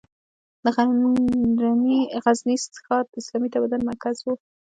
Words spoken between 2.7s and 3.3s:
ښار د